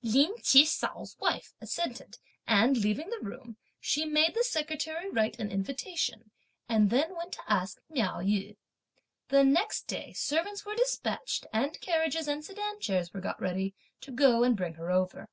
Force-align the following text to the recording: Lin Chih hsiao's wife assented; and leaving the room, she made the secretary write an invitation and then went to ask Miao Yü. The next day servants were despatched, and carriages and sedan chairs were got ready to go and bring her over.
Lin 0.00 0.36
Chih 0.44 0.64
hsiao's 0.64 1.16
wife 1.18 1.54
assented; 1.60 2.18
and 2.46 2.76
leaving 2.76 3.10
the 3.10 3.18
room, 3.20 3.56
she 3.80 4.04
made 4.04 4.32
the 4.32 4.44
secretary 4.44 5.10
write 5.10 5.40
an 5.40 5.50
invitation 5.50 6.30
and 6.68 6.88
then 6.88 7.16
went 7.16 7.32
to 7.32 7.40
ask 7.52 7.80
Miao 7.90 8.20
Yü. 8.20 8.56
The 9.26 9.42
next 9.42 9.88
day 9.88 10.12
servants 10.12 10.64
were 10.64 10.76
despatched, 10.76 11.46
and 11.52 11.80
carriages 11.80 12.28
and 12.28 12.44
sedan 12.44 12.78
chairs 12.78 13.12
were 13.12 13.18
got 13.20 13.40
ready 13.40 13.74
to 14.02 14.12
go 14.12 14.44
and 14.44 14.56
bring 14.56 14.74
her 14.74 14.88
over. 14.92 15.28